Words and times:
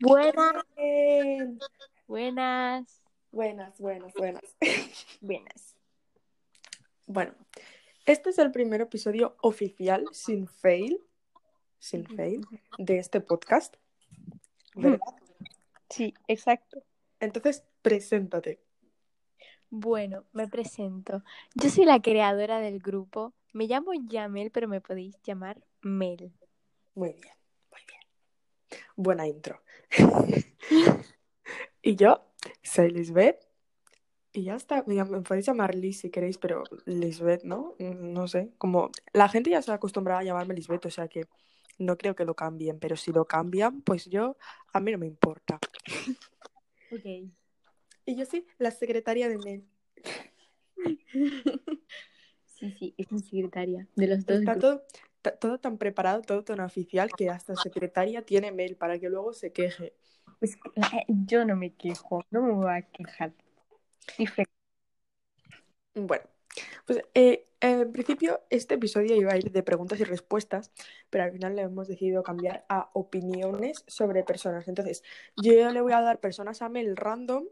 Buenas, 0.00 0.64
buenas, 2.06 3.02
Buenas, 3.32 3.78
buenas, 3.80 4.14
buenas. 4.14 4.56
buenas. 5.20 5.76
Bueno, 7.06 7.34
este 8.06 8.30
es 8.30 8.38
el 8.38 8.52
primer 8.52 8.80
episodio 8.80 9.36
oficial 9.40 10.04
sin 10.12 10.46
fail, 10.46 11.00
sin 11.80 12.06
fail, 12.06 12.46
de 12.78 12.98
este 12.98 13.20
podcast. 13.20 13.74
¿Verdad? 14.76 15.00
Sí, 15.90 16.14
exacto. 16.28 16.80
Entonces, 17.18 17.64
preséntate. 17.82 18.62
Bueno, 19.68 20.24
me 20.32 20.46
presento. 20.46 21.24
Yo 21.56 21.70
soy 21.70 21.84
la 21.84 22.00
creadora 22.00 22.60
del 22.60 22.78
grupo. 22.78 23.34
Me 23.52 23.66
llamo 23.66 23.92
Yamel, 23.94 24.52
pero 24.52 24.68
me 24.68 24.80
podéis 24.80 25.20
llamar 25.24 25.60
Mel. 25.82 26.32
Muy 26.94 27.14
bien. 27.14 27.37
Buena 28.98 29.28
intro. 29.28 29.62
y 31.82 31.94
yo 31.94 32.20
soy 32.64 32.90
Lisbeth. 32.90 33.46
Y 34.32 34.42
ya 34.42 34.56
está, 34.56 34.82
me, 34.88 35.04
podéis 35.22 35.46
llamar 35.46 35.76
Liz 35.76 36.00
si 36.00 36.10
queréis, 36.10 36.36
pero 36.36 36.64
Lisbeth, 36.84 37.44
¿no? 37.44 37.76
No 37.78 38.26
sé, 38.26 38.50
como 38.58 38.90
la 39.12 39.28
gente 39.28 39.50
ya 39.50 39.62
se 39.62 39.70
ha 39.70 39.74
acostumbrado 39.74 40.18
a 40.18 40.24
llamarme 40.24 40.54
Lisbeth, 40.54 40.84
o 40.86 40.90
sea 40.90 41.06
que 41.06 41.28
no 41.78 41.96
creo 41.96 42.16
que 42.16 42.24
lo 42.24 42.34
cambien, 42.34 42.80
pero 42.80 42.96
si 42.96 43.12
lo 43.12 43.24
cambian, 43.24 43.82
pues 43.82 44.06
yo, 44.06 44.36
a 44.72 44.80
mí 44.80 44.90
no 44.90 44.98
me 44.98 45.06
importa. 45.06 45.60
Ok. 46.90 47.04
Y 48.04 48.16
yo 48.16 48.26
soy 48.26 48.44
la 48.58 48.72
secretaria 48.72 49.28
de 49.28 49.38
Mel. 49.38 49.64
Sí, 52.58 52.72
sí, 52.76 52.94
es 52.98 53.12
mi 53.12 53.20
secretaria 53.20 53.86
de 53.94 54.06
los 54.08 54.26
dos 54.26 54.40
Está 54.40 54.54
grupos. 54.54 54.60
todo, 54.60 54.86
todo 55.40 55.58
tan 55.58 55.78
preparado, 55.78 56.22
todo 56.22 56.44
tan 56.44 56.60
oficial 56.60 57.10
que 57.16 57.30
hasta 57.30 57.56
secretaria 57.56 58.22
tiene 58.22 58.52
Mel 58.52 58.76
para 58.76 58.98
que 58.98 59.08
luego 59.08 59.32
se 59.32 59.52
queje. 59.52 59.94
Es 60.40 60.56
que, 60.56 60.68
eh, 60.80 61.04
yo 61.08 61.44
no 61.44 61.56
me 61.56 61.74
quejo, 61.74 62.24
no 62.30 62.42
me 62.42 62.52
voy 62.52 62.70
a 62.70 62.82
quejar. 62.82 63.32
Bueno, 65.94 66.24
pues 66.86 67.00
eh, 67.14 67.48
en 67.60 67.92
principio 67.92 68.40
este 68.50 68.74
episodio 68.74 69.16
iba 69.16 69.32
a 69.32 69.36
ir 69.36 69.50
de 69.50 69.62
preguntas 69.62 69.98
y 70.00 70.04
respuestas, 70.04 70.70
pero 71.10 71.24
al 71.24 71.32
final 71.32 71.56
le 71.56 71.62
hemos 71.62 71.88
decidido 71.88 72.22
cambiar 72.22 72.64
a 72.68 72.90
opiniones 72.92 73.84
sobre 73.88 74.22
personas. 74.22 74.68
Entonces, 74.68 75.02
yo 75.36 75.70
le 75.70 75.80
voy 75.80 75.92
a 75.92 76.00
dar 76.00 76.20
personas 76.20 76.62
a 76.62 76.68
Mel 76.68 76.96
random 76.96 77.44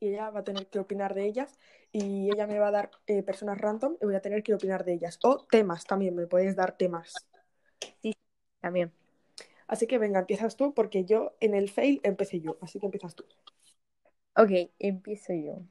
y 0.00 0.08
ella 0.10 0.30
va 0.30 0.40
a 0.40 0.44
tener 0.44 0.66
que 0.68 0.78
opinar 0.80 1.14
de 1.14 1.24
ellas 1.26 1.58
y 1.92 2.30
ella 2.30 2.46
me 2.46 2.58
va 2.58 2.68
a 2.68 2.70
dar 2.72 2.90
eh, 3.06 3.22
personas 3.22 3.58
random 3.60 3.96
y 4.00 4.04
voy 4.06 4.14
a 4.14 4.20
tener 4.22 4.42
que 4.42 4.54
opinar 4.54 4.84
de 4.84 4.94
ellas. 4.94 5.18
O 5.22 5.38
temas 5.50 5.84
también, 5.84 6.14
me 6.14 6.26
puedes 6.26 6.56
dar 6.56 6.76
temas. 6.76 7.26
También. 8.60 8.92
Así 9.68 9.86
que 9.88 9.98
venga, 9.98 10.20
empiezas 10.20 10.56
tú 10.56 10.74
porque 10.74 11.04
yo 11.04 11.34
en 11.40 11.54
el 11.54 11.70
fail 11.70 12.00
empecé 12.04 12.40
yo, 12.40 12.58
así 12.62 12.80
que 12.80 12.86
empiezas 12.86 13.14
tú. 13.14 13.24
Ok, 14.36 14.70
empiezo 14.78 15.34
yo. 15.34 15.62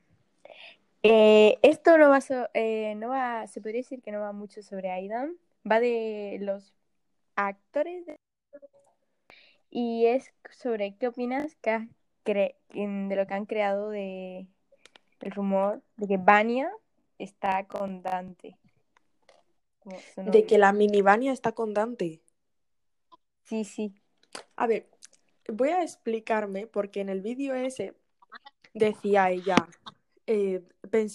Eh, 1.04 1.58
esto 1.62 1.98
no 1.98 2.10
va, 2.10 2.22
so- 2.22 2.50
eh, 2.54 2.96
no 2.96 3.10
va, 3.10 3.48
se 3.48 3.62
podría 3.62 3.82
decir 3.82 4.02
que 4.02 4.12
no 4.12 4.20
va 4.20 4.32
mucho 4.34 4.62
sobre 4.62 4.92
Aidan, 4.92 5.38
va 5.70 5.80
de 5.80 6.38
los 6.42 6.74
actores 7.36 8.06
de- 8.08 8.20
y 9.70 10.06
es 10.08 10.34
sobre 10.52 10.96
qué 10.98 11.08
opinas 11.08 11.56
que 11.62 11.70
has 11.72 11.88
cre- 12.28 12.56
de 12.74 13.16
lo 13.16 13.26
que 13.28 13.34
han 13.34 13.46
creado 13.46 13.90
de 13.90 14.48
el 15.22 15.32
rumor 15.32 15.82
de 15.98 16.08
que 16.08 16.18
Vania 16.18 16.70
está 17.18 17.66
con 17.66 18.02
Dante. 18.02 18.58
De 20.26 20.46
que 20.46 20.58
la 20.58 20.74
minivania 20.74 21.32
está 21.32 21.54
con 21.54 21.74
Dante. 21.74 22.22
Sí, 23.44 23.64
sí. 23.64 23.96
A 24.56 24.68
ver, 24.68 24.88
voy 25.52 25.70
a 25.70 25.84
explicarme 25.84 26.68
porque 26.68 27.02
en 27.02 27.10
el 27.10 27.22
vídeo 27.22 27.54
ese 27.54 27.96
decía 28.74 29.30
ella, 29.32 29.56
eh, 30.28 30.62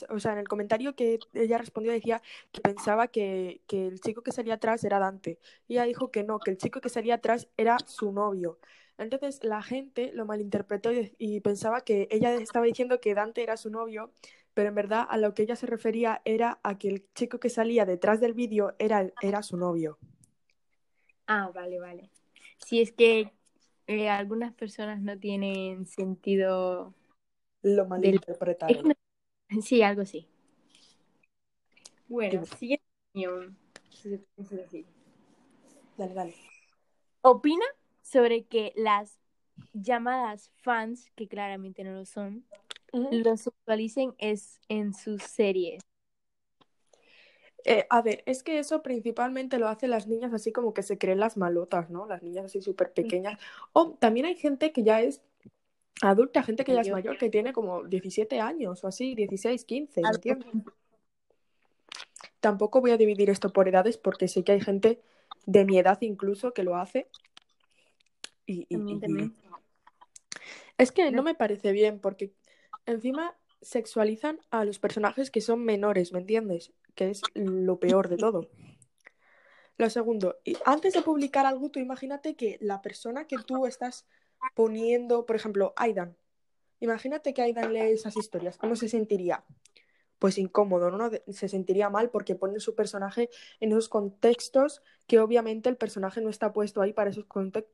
o 0.08 0.18
sea, 0.20 0.32
en 0.32 0.38
el 0.38 0.48
comentario 0.48 0.94
que 0.96 1.18
ella 1.34 1.58
respondió 1.58 1.92
decía 1.92 2.22
que 2.52 2.60
pensaba 2.60 3.08
que, 3.08 3.62
que 3.66 3.86
el 3.86 4.00
chico 4.00 4.22
que 4.22 4.32
salía 4.32 4.54
atrás 4.54 4.84
era 4.84 4.98
Dante. 4.98 5.38
Y 5.68 5.74
ella 5.74 5.84
dijo 5.84 6.10
que 6.10 6.24
no, 6.24 6.40
que 6.40 6.50
el 6.52 6.58
chico 6.58 6.80
que 6.80 6.88
salía 6.88 7.16
atrás 7.16 7.48
era 7.56 7.78
su 7.86 8.12
novio. 8.12 8.58
Entonces 8.98 9.42
la 9.42 9.62
gente 9.62 10.12
lo 10.12 10.26
malinterpretó 10.26 10.92
y, 10.92 11.14
y 11.18 11.40
pensaba 11.40 11.82
que 11.82 12.08
ella 12.10 12.34
estaba 12.34 12.66
diciendo 12.66 13.00
que 13.00 13.14
Dante 13.14 13.42
era 13.42 13.56
su 13.56 13.70
novio, 13.70 14.12
pero 14.54 14.68
en 14.68 14.74
verdad 14.74 15.06
a 15.08 15.16
lo 15.16 15.34
que 15.34 15.42
ella 15.42 15.56
se 15.56 15.66
refería 15.66 16.20
era 16.24 16.60
a 16.62 16.78
que 16.78 16.88
el 16.88 17.06
chico 17.14 17.40
que 17.40 17.50
salía 17.50 17.86
detrás 17.86 18.20
del 18.20 18.34
vídeo 18.34 18.74
era, 18.78 19.10
era 19.20 19.42
su 19.42 19.56
novio. 19.56 19.98
Ah, 21.26 21.50
vale, 21.54 21.78
vale. 21.80 22.10
Sí, 22.58 22.80
es 22.80 22.92
que 22.92 23.32
eh, 23.86 24.08
algunas 24.08 24.52
personas 24.52 25.00
no 25.00 25.18
tienen 25.18 25.86
sentido. 25.86 26.94
Lo 27.62 27.86
malinterpretaron. 27.86 28.92
Sí, 29.60 29.82
algo 29.82 30.00
así. 30.00 30.26
Bueno, 32.08 32.46
siguiente 32.46 32.86
opinión. 33.10 33.56
si. 33.90 34.86
Dale, 35.98 36.14
dale. 36.14 36.34
Opina 37.20 37.66
sobre 38.12 38.44
que 38.44 38.72
las 38.76 39.18
llamadas 39.72 40.50
fans, 40.56 41.10
que 41.14 41.28
claramente 41.28 41.82
no 41.82 41.92
lo 41.92 42.04
son, 42.04 42.44
lo 42.92 43.36
sexualicen 43.38 44.14
es 44.18 44.60
en 44.68 44.92
sus 44.92 45.22
series. 45.22 45.80
Eh, 47.64 47.86
a 47.88 48.02
ver, 48.02 48.22
es 48.26 48.42
que 48.42 48.58
eso 48.58 48.82
principalmente 48.82 49.58
lo 49.58 49.68
hacen 49.68 49.90
las 49.90 50.08
niñas 50.08 50.34
así 50.34 50.52
como 50.52 50.74
que 50.74 50.82
se 50.82 50.98
creen 50.98 51.20
las 51.20 51.36
malotas, 51.36 51.90
¿no? 51.90 52.06
Las 52.06 52.22
niñas 52.22 52.46
así 52.46 52.60
súper 52.60 52.92
pequeñas. 52.92 53.40
O 53.72 53.92
también 53.92 54.26
hay 54.26 54.34
gente 54.34 54.72
que 54.72 54.82
ya 54.82 55.00
es 55.00 55.22
adulta, 56.02 56.42
gente 56.42 56.64
que 56.64 56.74
ya 56.74 56.80
es 56.80 56.90
Mayor. 56.90 57.16
que 57.16 57.30
tiene 57.30 57.52
como 57.52 57.84
17 57.84 58.40
años 58.40 58.82
o 58.82 58.88
así, 58.88 59.14
16, 59.14 59.64
15, 59.64 60.02
¿me 60.02 60.08
entiendes? 60.08 60.48
Tampoco 62.40 62.80
voy 62.80 62.90
a 62.90 62.96
dividir 62.96 63.30
esto 63.30 63.52
por 63.52 63.68
edades 63.68 63.96
porque 63.96 64.26
sé 64.26 64.42
que 64.42 64.52
hay 64.52 64.60
gente 64.60 65.00
de 65.46 65.64
mi 65.64 65.78
edad 65.78 65.98
incluso 66.02 66.52
que 66.52 66.64
lo 66.64 66.76
hace. 66.76 67.08
Y, 68.46 68.66
y- 68.68 68.76
También, 68.76 68.96
y- 68.96 69.00
también. 69.00 69.34
Es 70.78 70.90
que 70.92 71.10
no 71.10 71.22
me 71.22 71.34
parece 71.34 71.72
bien 71.72 72.00
porque 72.00 72.32
encima 72.86 73.36
sexualizan 73.60 74.40
a 74.50 74.64
los 74.64 74.78
personajes 74.78 75.30
que 75.30 75.40
son 75.40 75.64
menores, 75.64 76.12
¿me 76.12 76.18
entiendes? 76.18 76.72
Que 76.94 77.10
es 77.10 77.22
lo 77.34 77.78
peor 77.78 78.08
de 78.08 78.16
todo. 78.16 78.48
Lo 79.78 79.88
segundo, 79.90 80.38
y 80.44 80.56
antes 80.64 80.92
de 80.94 81.02
publicar 81.02 81.46
algo, 81.46 81.70
tú 81.70 81.78
imagínate 81.80 82.36
que 82.36 82.58
la 82.60 82.82
persona 82.82 83.26
que 83.26 83.36
tú 83.38 83.66
estás 83.66 84.06
poniendo, 84.54 85.24
por 85.24 85.36
ejemplo, 85.36 85.72
Aidan, 85.76 86.16
imagínate 86.80 87.32
que 87.32 87.42
Aidan 87.42 87.72
lee 87.72 87.92
esas 87.92 88.16
historias, 88.16 88.58
¿cómo 88.58 88.76
se 88.76 88.88
sentiría? 88.88 89.44
Pues 90.22 90.38
incómodo, 90.38 90.92
¿no? 90.92 91.10
Se 91.32 91.48
sentiría 91.48 91.90
mal 91.90 92.08
porque 92.08 92.36
pone 92.36 92.60
su 92.60 92.76
personaje 92.76 93.28
en 93.58 93.72
esos 93.72 93.88
contextos 93.88 94.80
que 95.08 95.18
obviamente 95.18 95.68
el 95.68 95.76
personaje 95.76 96.20
no 96.20 96.30
está 96.30 96.52
puesto 96.52 96.80
ahí 96.80 96.92
para 96.92 97.10
esos, 97.10 97.26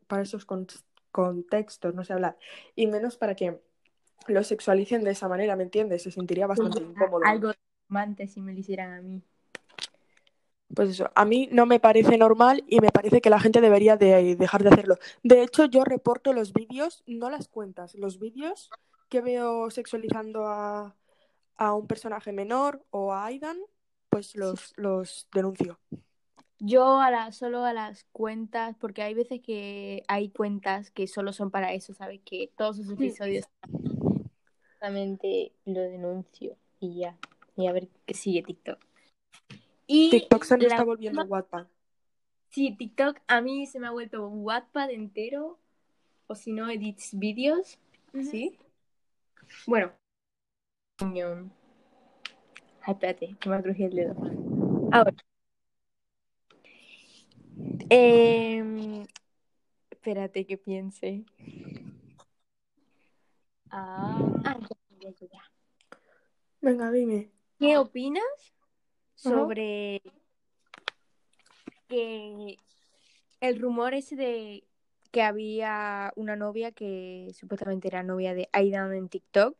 para 0.06 0.22
esos 0.22 0.46
con- 0.46 0.66
contextos, 1.10 1.94
no 1.94 2.04
sé 2.04 2.14
hablar, 2.14 2.38
y 2.74 2.86
menos 2.86 3.18
para 3.18 3.34
que 3.34 3.60
lo 4.28 4.42
sexualicen 4.44 5.04
de 5.04 5.10
esa 5.10 5.28
manera, 5.28 5.56
¿me 5.56 5.64
entiendes? 5.64 6.04
Se 6.04 6.10
sentiría 6.10 6.46
bastante 6.46 6.82
incómodo. 6.82 7.22
Algo 7.26 7.52
romántico 7.86 8.32
si 8.32 8.40
me 8.40 8.54
lo 8.54 8.60
hicieran 8.60 8.92
a 8.94 9.02
mí. 9.02 9.22
Pues 10.74 10.88
eso, 10.88 11.10
a 11.14 11.26
mí 11.26 11.50
no 11.52 11.66
me 11.66 11.80
parece 11.80 12.16
normal 12.16 12.64
y 12.66 12.80
me 12.80 12.88
parece 12.88 13.20
que 13.20 13.28
la 13.28 13.40
gente 13.40 13.60
debería 13.60 13.98
de 13.98 14.36
dejar 14.36 14.62
de 14.62 14.70
hacerlo. 14.70 14.96
De 15.22 15.42
hecho, 15.42 15.66
yo 15.66 15.84
reporto 15.84 16.32
los 16.32 16.54
vídeos, 16.54 17.04
no 17.06 17.28
las 17.28 17.46
cuentas, 17.46 17.94
los 17.94 18.18
vídeos 18.18 18.70
que 19.10 19.20
veo 19.20 19.70
sexualizando 19.70 20.46
a, 20.46 20.96
a 21.58 21.74
un 21.74 21.86
personaje 21.86 22.32
menor 22.32 22.84
o 22.90 23.12
a 23.12 23.26
Aidan, 23.26 23.58
pues 24.08 24.34
los, 24.36 24.72
los 24.76 25.28
denuncio. 25.34 25.78
Yo 26.60 27.00
a 27.00 27.10
la, 27.10 27.30
solo 27.32 27.64
a 27.64 27.72
las 27.72 28.04
cuentas, 28.10 28.76
porque 28.80 29.02
hay 29.02 29.14
veces 29.14 29.40
que 29.40 30.02
hay 30.08 30.30
cuentas 30.30 30.90
que 30.90 31.06
solo 31.06 31.32
son 31.32 31.50
para 31.50 31.72
eso, 31.72 31.94
¿sabes? 31.94 32.20
Que 32.24 32.50
todos 32.56 32.76
sus 32.76 32.90
episodios 32.90 33.44
solamente 34.78 35.52
lo 35.66 35.80
denuncio 35.80 36.56
y 36.80 37.00
ya. 37.00 37.16
Y 37.56 37.66
a 37.66 37.72
ver 37.72 37.88
qué 38.06 38.14
sigue 38.14 38.42
TikTok. 38.42 38.78
Y 39.86 40.10
TikTok 40.10 40.44
se 40.44 40.56
me 40.56 40.64
la 40.64 40.68
está 40.68 40.84
volviendo 40.84 41.24
Wattpad. 41.24 41.66
Sí, 42.50 42.74
TikTok 42.76 43.18
a 43.26 43.40
mí 43.40 43.66
se 43.66 43.80
me 43.80 43.88
ha 43.88 43.90
vuelto 43.90 44.28
Wattpad 44.28 44.90
entero, 44.90 45.58
o 46.28 46.34
si 46.34 46.52
no, 46.52 46.70
edits 46.70 47.18
vídeos, 47.18 47.78
¿sí? 48.12 48.58
Bueno. 49.66 49.92
Ay, 51.00 52.92
espérate, 52.94 53.36
que 53.38 53.48
me 53.48 53.62
crujido 53.62 53.88
el 53.88 53.94
dedo. 53.94 54.14
Ahora. 54.90 55.14
Em, 57.88 59.06
espérate 59.90 60.44
que 60.44 60.56
piense. 60.58 61.24
Ah, 63.70 64.42
ah, 64.44 64.58
ya, 64.58 64.76
ya, 65.00 65.10
ya, 65.10 65.26
ya. 65.32 65.42
Venga, 66.60 66.90
dime. 66.90 67.30
¿Qué 67.60 67.78
opinas 67.78 68.24
sobre 69.14 70.02
que 71.88 72.56
el 73.40 73.60
rumor 73.60 73.94
ese 73.94 74.16
de 74.16 74.64
que 75.12 75.22
había 75.22 76.12
una 76.16 76.34
novia 76.34 76.72
que 76.72 77.30
supuestamente 77.34 77.88
era 77.88 78.02
novia 78.02 78.34
de 78.34 78.48
Aidan 78.52 78.92
en 78.94 79.08
TikTok, 79.08 79.56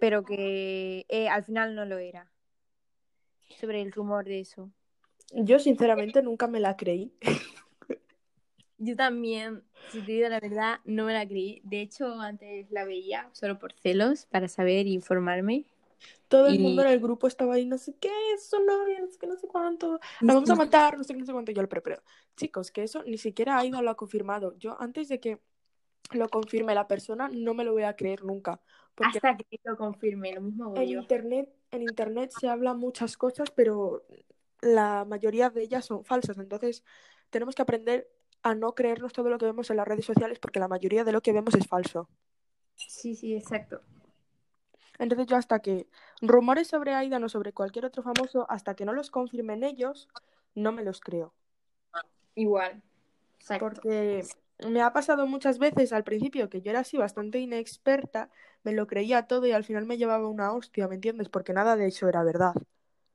pero 0.00 0.24
que 0.24 1.06
eh, 1.08 1.28
al 1.28 1.44
final 1.44 1.74
no 1.74 1.84
lo 1.84 1.98
era. 1.98 2.30
Sobre 3.60 3.82
el 3.82 3.92
rumor 3.92 4.24
de 4.24 4.40
eso. 4.40 4.70
Yo 5.32 5.58
sinceramente 5.58 6.22
nunca 6.22 6.46
me 6.46 6.60
la 6.60 6.76
creí. 6.76 7.12
Yo 8.78 8.96
también, 8.96 9.62
si 9.90 10.00
te 10.00 10.12
digo 10.12 10.28
la 10.28 10.40
verdad, 10.40 10.80
no 10.84 11.04
me 11.04 11.12
la 11.12 11.26
creí. 11.26 11.60
De 11.64 11.82
hecho, 11.82 12.18
antes 12.18 12.70
la 12.70 12.84
veía 12.84 13.28
solo 13.32 13.58
por 13.58 13.74
celos, 13.74 14.26
para 14.26 14.48
saber 14.48 14.86
e 14.86 14.90
informarme. 14.90 15.66
Todo 16.28 16.46
el 16.46 16.60
mundo 16.60 16.82
en 16.82 16.88
el 16.88 17.00
grupo 17.00 17.26
estaba 17.26 17.54
ahí, 17.54 17.66
no 17.66 17.76
sé 17.76 17.94
qué, 18.00 18.10
eso 18.34 18.58
no, 18.60 18.86
no 18.86 19.06
sé 19.08 19.18
qué, 19.18 19.26
no 19.26 19.36
sé 19.36 19.46
cuánto, 19.48 20.00
la 20.20 20.32
vamos 20.32 20.48
a 20.48 20.54
matar, 20.54 20.96
no 20.96 21.04
sé 21.04 21.12
qué, 21.12 21.18
no 21.18 21.26
sé 21.26 21.32
cuánto. 21.32 21.52
Yo 21.52 21.60
lo 21.60 21.68
preparo. 21.68 22.02
Chicos, 22.36 22.70
que 22.70 22.84
eso 22.84 23.02
ni 23.02 23.18
siquiera 23.18 23.58
Aida 23.58 23.82
lo 23.82 23.90
ha 23.90 23.96
confirmado. 23.96 24.56
Yo 24.56 24.80
antes 24.80 25.08
de 25.08 25.20
que 25.20 25.40
lo 26.12 26.28
confirme 26.28 26.74
la 26.74 26.88
persona, 26.88 27.28
no 27.32 27.54
me 27.54 27.64
lo 27.64 27.72
voy 27.72 27.84
a 27.84 27.96
creer 27.96 28.24
nunca. 28.24 28.60
Hasta 28.96 29.36
que 29.36 29.60
lo 29.64 29.76
confirme, 29.76 30.32
lo 30.34 30.42
mismo 30.42 30.74
en 30.76 30.88
Internet, 30.88 31.48
en 31.70 31.82
internet 31.82 32.32
se 32.38 32.48
habla 32.48 32.74
muchas 32.74 33.16
cosas, 33.16 33.50
pero 33.50 34.04
la 34.60 35.04
mayoría 35.06 35.48
de 35.48 35.62
ellas 35.62 35.86
son 35.86 36.04
falsas. 36.04 36.36
Entonces, 36.38 36.84
tenemos 37.30 37.54
que 37.54 37.62
aprender 37.62 38.10
a 38.42 38.54
no 38.54 38.74
creernos 38.74 39.12
todo 39.12 39.28
lo 39.28 39.38
que 39.38 39.46
vemos 39.46 39.70
en 39.70 39.76
las 39.76 39.86
redes 39.86 40.04
sociales 40.04 40.38
porque 40.38 40.60
la 40.60 40.68
mayoría 40.68 41.04
de 41.04 41.12
lo 41.12 41.20
que 41.20 41.32
vemos 41.32 41.54
es 41.54 41.66
falso. 41.66 42.08
Sí, 42.74 43.14
sí, 43.14 43.34
exacto. 43.34 43.80
Entonces 44.98 45.26
yo 45.26 45.36
hasta 45.36 45.60
que 45.60 45.86
rumores 46.20 46.68
sobre 46.68 46.94
Aidan 46.94 47.24
o 47.24 47.28
sobre 47.28 47.52
cualquier 47.52 47.86
otro 47.86 48.02
famoso, 48.02 48.46
hasta 48.50 48.74
que 48.74 48.84
no 48.84 48.92
los 48.92 49.10
confirmen 49.10 49.64
ellos, 49.64 50.08
no 50.54 50.72
me 50.72 50.84
los 50.84 51.00
creo. 51.00 51.32
Igual. 52.34 52.82
Exacto. 53.38 53.66
Porque 53.66 54.24
me 54.68 54.82
ha 54.82 54.92
pasado 54.92 55.26
muchas 55.26 55.58
veces 55.58 55.92
al 55.92 56.04
principio 56.04 56.48
que 56.48 56.60
yo 56.60 56.70
era 56.70 56.80
así 56.80 56.96
bastante 56.96 57.38
inexperta, 57.38 58.30
me 58.62 58.72
lo 58.72 58.86
creía 58.86 59.26
todo 59.26 59.46
y 59.46 59.52
al 59.52 59.64
final 59.64 59.86
me 59.86 59.96
llevaba 59.96 60.28
una 60.28 60.52
hostia, 60.52 60.88
¿me 60.88 60.96
entiendes? 60.96 61.28
Porque 61.28 61.52
nada 61.52 61.76
de 61.76 61.86
eso 61.86 62.08
era 62.08 62.22
verdad. 62.22 62.54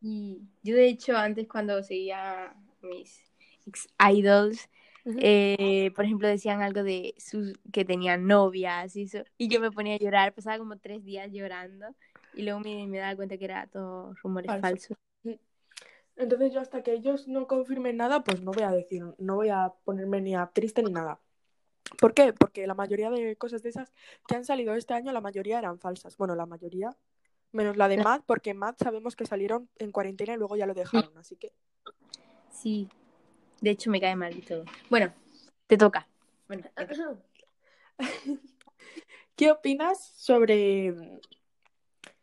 Y 0.02 0.42
yo 0.64 0.76
de 0.76 0.88
hecho 0.88 1.18
antes 1.18 1.48
cuando 1.48 1.82
seguía 1.84 2.56
mis 2.82 3.22
ex 3.66 3.88
idols, 4.00 4.70
eh, 5.06 5.92
por 5.96 6.06
ejemplo, 6.06 6.28
decían 6.28 6.62
algo 6.62 6.84
de 6.84 7.14
sus, 7.18 7.54
que 7.72 7.86
tenían 7.86 8.26
novias 8.26 8.96
y 8.96 9.04
eso, 9.04 9.20
y 9.38 9.48
yo 9.48 9.60
me 9.60 9.72
ponía 9.72 9.96
a 9.96 10.00
llorar, 10.00 10.34
pasaba 10.34 10.58
como 10.58 10.78
tres 10.78 11.04
días 11.04 11.32
llorando, 11.32 11.96
y 12.34 12.42
luego 12.42 12.60
me, 12.60 12.88
me 12.88 12.98
daba 12.98 13.16
cuenta 13.16 13.38
que 13.38 13.46
era 13.46 13.68
todo 13.68 14.14
rumores 14.24 14.52
falsos. 14.60 14.98
Entonces 16.18 16.54
yo 16.54 16.62
hasta 16.62 16.82
que 16.82 16.94
ellos 16.94 17.28
no 17.28 17.46
confirmen 17.46 17.98
nada, 17.98 18.24
pues 18.24 18.42
no 18.42 18.52
voy 18.52 18.64
a 18.64 18.72
decir, 18.72 19.04
no 19.18 19.36
voy 19.36 19.50
a 19.50 19.74
ponerme 19.84 20.22
ni 20.22 20.34
a 20.34 20.48
triste 20.48 20.82
ni 20.82 20.92
nada. 20.92 21.20
¿Por 22.00 22.14
qué? 22.14 22.34
Porque 22.34 22.68
la 22.68 22.74
mayoría 22.74 23.10
de 23.10 23.36
cosas 23.36 23.62
de 23.62 23.70
esas 23.70 23.94
que 24.28 24.36
han 24.36 24.46
salido 24.46 24.74
este 24.74 24.94
año, 24.94 25.12
la 25.12 25.22
mayoría 25.22 25.60
eran 25.60 25.80
falsas. 25.80 26.18
Bueno, 26.18 26.36
la 26.36 26.46
mayoría, 26.46 26.96
menos 27.52 27.78
la 27.78 27.88
de 27.88 27.98
Matt, 27.98 28.24
porque 28.26 28.54
Matt 28.54 28.82
sabemos 28.82 29.16
que 29.16 29.26
salieron 29.26 29.70
en 29.78 29.92
cuarentena 29.92 30.34
y 30.34 30.38
luego 30.38 30.56
ya 30.56 30.66
lo 30.66 30.74
dejaron, 30.74 31.18
así 31.18 31.36
que... 31.36 31.54
Sí, 32.52 32.90
de 33.62 33.70
hecho, 33.70 33.90
me 33.90 34.02
cae 34.02 34.16
mal 34.16 34.36
y 34.36 34.42
todo. 34.42 34.66
Bueno, 34.90 35.14
te 35.68 35.78
toca. 35.78 36.08
Bueno, 36.48 36.64
¿Qué 39.36 39.52
opinas 39.52 40.14
sobre, 40.16 41.20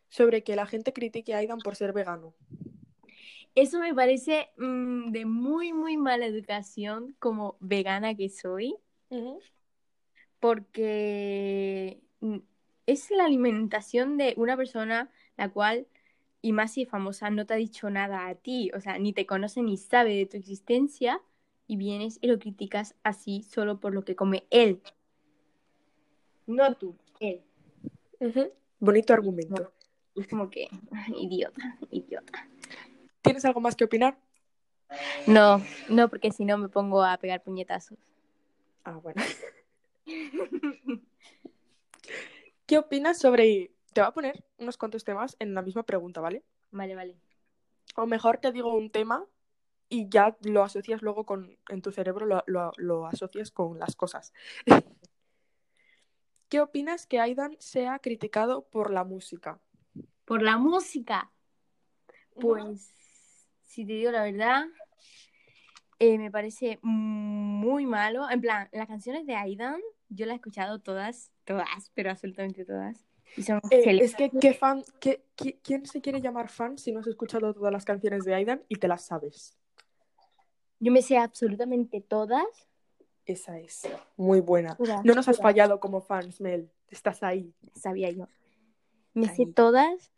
sobre 0.09 0.43
que 0.45 0.57
la 0.57 0.67
gente 0.67 0.93
critique 0.93 1.35
a 1.35 1.39
Aidan 1.39 1.59
por 1.59 1.77
ser 1.77 1.93
vegano? 1.93 2.35
Eso 3.55 3.79
me 3.81 3.95
parece 3.95 4.51
mm, 4.57 5.11
de 5.11 5.27
muy, 5.27 5.73
muy 5.73 5.97
mala 5.97 6.27
educación 6.27 7.15
como 7.19 7.57
vegana 7.61 8.15
que 8.15 8.31
soy. 8.31 8.77
Porque 10.41 12.01
mm, 12.21 12.39
es 12.87 13.11
la 13.11 13.25
alimentación 13.25 14.17
de 14.17 14.35
una 14.37 14.57
persona 14.57 15.11
la 15.37 15.49
cual, 15.49 15.87
y 16.41 16.53
más 16.53 16.73
si 16.73 16.83
es 16.83 16.89
famosa, 16.89 17.31
no 17.31 17.47
te 17.47 17.55
ha 17.55 17.57
dicho 17.57 17.91
nada 17.91 18.29
a 18.29 18.35
ti. 18.35 18.71
O 18.75 18.81
sea, 18.81 18.99
ni 18.99 19.13
te 19.13 19.27
conoce 19.27 19.63
ni 19.63 19.77
sabe 19.77 20.17
de 20.17 20.27
tu 20.27 20.37
existencia 20.37 21.21
y 21.67 21.77
vienes 21.77 22.19
y 22.21 22.27
lo 22.27 22.39
criticas 22.39 22.95
así 23.03 23.43
solo 23.43 23.81
por 23.81 23.95
lo 23.95 24.05
que 24.05 24.17
come 24.17 24.45
él. 24.51 24.83
No 26.47 26.75
tú, 26.75 26.97
él. 27.21 27.43
Bonito 28.79 29.13
argumento. 29.13 29.73
Es 30.15 30.29
como 30.29 30.51
que, 30.51 30.69
idiota, 31.17 31.79
idiota. 31.91 32.49
¿Tienes 33.23 33.45
algo 33.45 33.61
más 33.61 33.77
que 33.77 33.85
opinar? 33.85 34.19
No, 35.27 35.63
no, 35.89 36.09
porque 36.09 36.33
si 36.33 36.45
no 36.45 36.59
me 36.59 36.69
pongo 36.69 37.03
a 37.03 37.17
pegar 37.17 37.43
puñetazos. 37.43 37.99
Ah, 38.85 38.99
bueno. 38.99 39.23
¿Qué 42.67 42.79
opinas 42.79 43.19
sobre... 43.19 43.71
Te 43.93 44.01
voy 44.01 44.09
a 44.09 44.13
poner 44.13 44.45
unos 44.59 44.79
cuantos 44.79 45.05
temas 45.05 45.37
en 45.39 45.55
la 45.55 45.63
misma 45.63 45.83
pregunta, 45.83 46.21
¿vale? 46.21 46.43
Vale, 46.71 46.95
vale. 46.95 47.17
O 47.97 48.07
mejor 48.07 48.39
te 48.39 48.53
digo 48.53 48.75
un 48.75 48.91
tema 48.91 49.27
y 49.89 50.09
ya 50.09 50.37
lo 50.41 50.63
asocias 50.63 51.03
luego 51.03 51.27
con, 51.27 51.59
en 51.69 51.83
tu 51.83 51.93
cerebro, 51.93 52.43
lo, 52.47 53.07
asocias 53.07 53.51
con 53.51 53.79
las 53.79 53.95
cosas. 53.95 54.33
¿Qué 56.49 56.61
opinas 56.61 57.07
que 57.07 57.21
Aidan 57.21 57.57
sea 57.59 57.99
criticado 57.99 58.65
por 58.65 58.91
la 58.91 59.05
música? 59.05 59.61
¿Por 60.25 60.41
la 60.41 60.57
música? 60.57 61.31
Pues, 62.41 62.91
si 63.65 63.85
te 63.85 63.93
digo 63.93 64.11
la 64.11 64.23
verdad, 64.23 64.67
eh, 66.03 66.19
me 66.19 66.33
parece 66.33 66.81
muy 66.83 67.87
malo. 67.87 68.29
En 68.29 68.41
plan, 68.41 68.69
las 68.73 68.89
canciones 68.89 69.25
de 69.25 69.37
Aidan, 69.37 69.81
yo 70.09 70.27
las 70.27 70.33
he 70.33 70.37
escuchado 70.37 70.81
todas, 70.81 71.31
todas, 71.45 71.93
pero 71.95 72.11
absolutamente 72.11 72.65
todas. 72.65 73.07
Y 73.37 73.45
son 73.45 73.61
eh, 73.71 73.99
es 74.03 74.17
que, 74.17 74.29
¿qué 74.29 74.53
fan, 74.53 74.83
qué, 74.99 75.23
¿quién 75.63 75.87
se 75.87 76.01
quiere 76.01 76.21
llamar 76.21 76.49
fan 76.49 76.77
si 76.77 76.91
no 76.91 76.99
has 76.99 77.07
escuchado 77.07 77.55
todas 77.55 77.73
las 77.73 77.85
canciones 77.85 78.25
de 78.25 78.35
Aidan 78.35 78.65
y 78.69 78.77
te 78.77 78.89
las 78.89 79.05
sabes? 79.05 79.57
Yo 80.81 80.91
me 80.91 81.03
sé 81.03 81.19
absolutamente 81.19 82.01
todas. 82.01 82.47
Esa 83.25 83.61
es 83.61 83.89
muy 84.17 84.41
buena. 84.41 84.77
no 85.05 85.15
nos 85.15 85.29
has 85.29 85.39
fallado 85.39 85.79
como 85.79 86.01
fans, 86.01 86.41
Mel. 86.41 86.69
Estás 86.89 87.23
ahí. 87.23 87.55
Sabía 87.77 88.11
yo. 88.11 88.27
Me 89.15 89.29
sé 89.29 89.47
todas 89.47 90.11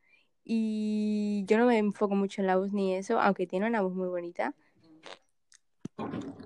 y 0.44 1.44
yo 1.46 1.58
no 1.58 1.66
me 1.66 1.76
enfoco 1.76 2.14
mucho 2.14 2.40
en 2.40 2.46
la 2.46 2.56
voz 2.56 2.72
ni 2.72 2.94
eso, 2.94 3.20
aunque 3.20 3.46
tiene 3.46 3.66
una 3.66 3.82
voz 3.82 3.94
muy 3.94 4.08
bonita. 4.08 4.54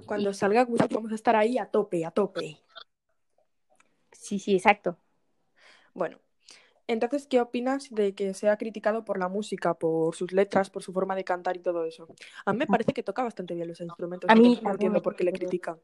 Cuando 0.06 0.32
salga 0.32 0.66
vamos 0.90 1.12
a 1.12 1.14
estar 1.14 1.36
ahí 1.36 1.58
a 1.58 1.66
tope, 1.66 2.04
a 2.04 2.10
tope. 2.10 2.58
Sí, 4.12 4.38
sí, 4.38 4.54
exacto. 4.54 4.98
Bueno, 5.94 6.18
entonces, 6.86 7.26
¿qué 7.26 7.40
opinas 7.40 7.90
de 7.90 8.14
que 8.14 8.32
sea 8.32 8.56
criticado 8.56 9.04
por 9.04 9.18
la 9.18 9.28
música, 9.28 9.74
por 9.74 10.16
sus 10.16 10.32
letras, 10.32 10.70
por 10.70 10.82
su 10.82 10.92
forma 10.92 11.14
de 11.14 11.24
cantar 11.24 11.56
y 11.56 11.60
todo 11.60 11.84
eso? 11.84 12.08
A 12.46 12.52
mí 12.52 12.58
me 12.58 12.66
parece 12.66 12.94
que 12.94 13.02
toca 13.02 13.22
bastante 13.22 13.54
bien 13.54 13.68
los 13.68 13.80
instrumentos. 13.80 14.30
A 14.30 14.34
mí 14.34 14.58
no 14.62 14.70
entiendo 14.70 15.02
por 15.02 15.14
qué 15.14 15.24
le 15.24 15.32
critican. 15.32 15.78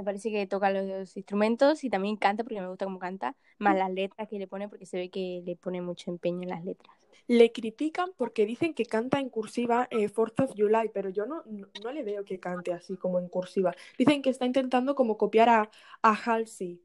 Me 0.00 0.04
parece 0.04 0.30
que 0.30 0.46
toca 0.46 0.70
los 0.70 1.14
instrumentos 1.14 1.84
y 1.84 1.90
también 1.90 2.16
canta 2.16 2.42
porque 2.42 2.58
me 2.58 2.68
gusta 2.68 2.86
cómo 2.86 2.98
canta, 2.98 3.36
más 3.58 3.76
las 3.76 3.92
letras 3.92 4.26
que 4.28 4.38
le 4.38 4.46
pone 4.46 4.66
porque 4.66 4.86
se 4.86 4.96
ve 4.96 5.10
que 5.10 5.42
le 5.44 5.56
pone 5.56 5.82
mucho 5.82 6.10
empeño 6.10 6.40
en 6.44 6.48
las 6.48 6.64
letras. 6.64 6.96
Le 7.26 7.52
critican 7.52 8.12
porque 8.16 8.46
dicen 8.46 8.72
que 8.72 8.86
canta 8.86 9.20
en 9.20 9.28
cursiva 9.28 9.88
eh, 9.90 10.08
Fourth 10.08 10.40
of 10.40 10.54
July, 10.56 10.90
pero 10.94 11.10
yo 11.10 11.26
no, 11.26 11.44
no, 11.84 11.92
le 11.92 12.02
veo 12.02 12.24
que 12.24 12.40
cante 12.40 12.72
así 12.72 12.96
como 12.96 13.18
en 13.18 13.28
cursiva. 13.28 13.74
Dicen 13.98 14.22
que 14.22 14.30
está 14.30 14.46
intentando 14.46 14.94
como 14.94 15.18
copiar 15.18 15.50
a, 15.50 15.70
a 16.00 16.14
Halsey. 16.14 16.80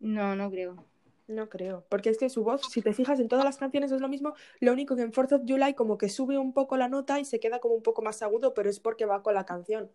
No, 0.00 0.34
no 0.34 0.50
creo. 0.50 0.84
No 1.28 1.48
creo, 1.48 1.86
porque 1.88 2.10
es 2.10 2.18
que 2.18 2.28
su 2.28 2.42
voz, 2.42 2.62
si 2.72 2.82
te 2.82 2.92
fijas 2.92 3.20
en 3.20 3.28
todas 3.28 3.44
las 3.44 3.56
canciones 3.56 3.92
es 3.92 4.00
lo 4.00 4.08
mismo, 4.08 4.34
lo 4.58 4.72
único 4.72 4.96
que 4.96 5.02
en 5.02 5.12
Fourth 5.12 5.32
of 5.32 5.42
July 5.46 5.74
como 5.74 5.96
que 5.96 6.08
sube 6.08 6.38
un 6.38 6.52
poco 6.52 6.76
la 6.76 6.88
nota 6.88 7.20
y 7.20 7.24
se 7.24 7.38
queda 7.38 7.60
como 7.60 7.74
un 7.76 7.84
poco 7.84 8.02
más 8.02 8.20
agudo, 8.20 8.52
pero 8.52 8.68
es 8.68 8.80
porque 8.80 9.06
va 9.06 9.22
con 9.22 9.34
la 9.34 9.46
canción. 9.46 9.92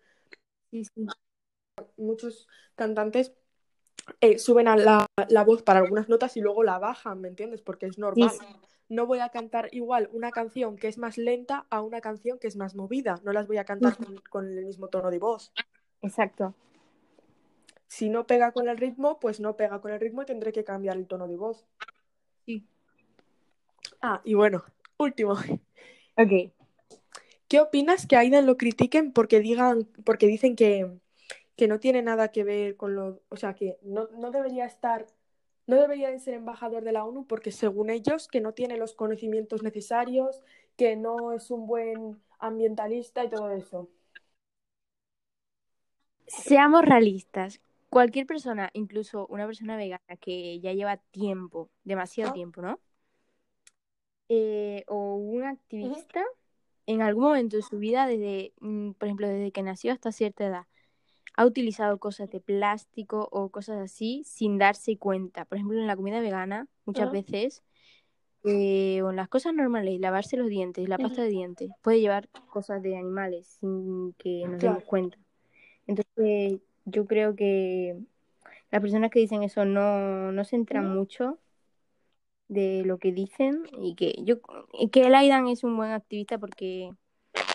Muchos 1.97 2.47
cantantes 2.75 3.33
eh, 4.21 4.39
suben 4.39 4.67
a 4.67 4.77
la, 4.77 5.43
voz 5.43 5.63
para 5.63 5.79
algunas 5.79 6.09
notas 6.09 6.37
y 6.37 6.41
luego 6.41 6.63
la 6.63 6.79
bajan, 6.79 7.21
¿me 7.21 7.27
entiendes? 7.27 7.61
Porque 7.61 7.87
es 7.87 7.97
normal. 7.97 8.31
No 8.89 9.05
voy 9.05 9.19
a 9.19 9.29
cantar 9.29 9.67
igual 9.73 10.09
una 10.13 10.31
canción 10.31 10.77
que 10.77 10.87
es 10.87 10.97
más 10.97 11.17
lenta 11.17 11.65
a 11.69 11.81
una 11.81 11.99
canción 11.99 12.39
que 12.39 12.47
es 12.47 12.55
más 12.55 12.75
movida. 12.75 13.19
No 13.23 13.33
las 13.33 13.47
voy 13.47 13.57
a 13.57 13.65
cantar 13.65 13.97
con 14.29 14.57
el 14.57 14.65
mismo 14.65 14.87
tono 14.87 15.11
de 15.11 15.19
voz. 15.19 15.51
Exacto. 16.01 16.53
Si 17.87 18.09
no 18.09 18.27
pega 18.27 18.51
con 18.51 18.69
el 18.69 18.77
ritmo, 18.77 19.19
pues 19.19 19.39
no 19.39 19.55
pega 19.57 19.81
con 19.81 19.91
el 19.91 19.99
ritmo 19.99 20.21
y 20.21 20.25
tendré 20.25 20.51
que 20.51 20.63
cambiar 20.63 20.97
el 20.97 21.07
tono 21.07 21.27
de 21.27 21.37
voz. 21.37 21.65
Sí. 22.45 22.65
Ah, 24.01 24.21
y 24.23 24.33
bueno, 24.33 24.63
último. 24.97 25.33
Ok. 26.19 26.51
¿Qué 27.47 27.61
opinas 27.61 28.05
que 28.07 28.15
a 28.15 28.19
Aidan 28.19 28.45
lo 28.45 28.57
critiquen 28.57 29.13
porque 29.13 29.39
digan, 29.39 29.87
porque 30.03 30.27
dicen 30.27 30.55
que, 30.55 30.99
que 31.57 31.67
no 31.67 31.79
tiene 31.79 32.01
nada 32.01 32.29
que 32.29 32.43
ver 32.43 32.77
con 32.77 32.95
lo, 32.95 33.21
o 33.29 33.35
sea, 33.35 33.55
que 33.55 33.77
no, 33.81 34.07
no 34.15 34.31
debería 34.31 34.65
estar, 34.65 35.07
no 35.65 35.75
debería 35.75 36.11
de 36.11 36.19
ser 36.19 36.35
embajador 36.35 36.83
de 36.83 36.91
la 36.93 37.03
ONU 37.03 37.25
porque 37.25 37.51
según 37.51 37.89
ellos 37.89 38.27
que 38.27 38.39
no 38.39 38.53
tiene 38.53 38.77
los 38.77 38.93
conocimientos 38.93 39.63
necesarios, 39.63 40.41
que 40.77 40.95
no 40.95 41.33
es 41.33 41.49
un 41.51 41.65
buen 41.65 42.21
ambientalista 42.39 43.23
y 43.23 43.29
todo 43.29 43.49
eso? 43.49 43.89
Seamos 46.27 46.83
realistas 46.83 47.59
cualquier 47.89 48.27
persona, 48.27 48.69
incluso 48.73 49.25
una 49.27 49.47
persona 49.47 49.77
vegana 49.77 50.17
que 50.19 50.59
ya 50.59 50.73
lleva 50.73 50.97
tiempo, 50.97 51.69
demasiado 51.83 52.31
Ah. 52.31 52.33
tiempo, 52.33 52.61
¿no? 52.61 52.79
Eh, 54.29 54.83
o 54.87 55.15
un 55.15 55.43
activista 55.45 56.23
en 56.85 57.01
algún 57.01 57.23
momento 57.23 57.55
de 57.55 57.63
su 57.63 57.79
vida, 57.79 58.05
desde, 58.05 58.53
mm, 58.59 58.91
por 58.91 59.07
ejemplo, 59.07 59.27
desde 59.27 59.51
que 59.51 59.63
nació 59.63 59.93
hasta 59.93 60.11
cierta 60.11 60.45
edad, 60.45 60.67
ha 61.37 61.45
utilizado 61.45 61.99
cosas 61.99 62.29
de 62.31 62.39
plástico 62.39 63.29
o 63.31 63.49
cosas 63.49 63.77
así 63.77 64.23
sin 64.25 64.57
darse 64.57 64.97
cuenta. 64.97 65.45
Por 65.45 65.57
ejemplo, 65.57 65.79
en 65.79 65.85
la 65.87 65.95
comida 65.95 66.19
vegana, 66.19 66.67
muchas 66.85 67.11
veces, 67.11 67.63
eh, 68.43 69.03
o 69.03 69.11
en 69.11 69.15
las 69.17 69.29
cosas 69.29 69.53
normales, 69.53 69.99
lavarse 69.99 70.35
los 70.35 70.49
dientes, 70.49 70.89
la 70.89 70.97
pasta 70.97 71.21
de 71.21 71.29
dientes, 71.29 71.69
puede 71.83 72.01
llevar 72.01 72.27
cosas 72.49 72.81
de 72.81 72.97
animales 72.97 73.57
sin 73.59 74.13
que 74.13 74.47
nos 74.47 74.59
Claro. 74.59 74.73
demos 74.73 74.83
cuenta. 74.85 75.17
Entonces, 75.85 76.59
yo 76.85 77.05
creo 77.05 77.35
que 77.35 77.95
las 78.71 78.81
personas 78.81 79.11
que 79.11 79.19
dicen 79.19 79.43
eso 79.43 79.63
no, 79.63 80.31
no 80.31 80.43
se 80.43 80.55
enteran 80.55 80.85
Ujú. 80.85 80.95
mucho 80.95 81.37
de 82.47 82.81
lo 82.83 82.97
que 82.97 83.11
dicen 83.11 83.63
y 83.79 83.93
que 83.93 84.15
yo 84.23 84.37
que 84.91 85.01
el 85.01 85.13
Aidan 85.13 85.47
es 85.49 85.63
un 85.63 85.75
buen 85.75 85.91
activista 85.91 86.37
porque 86.39 86.93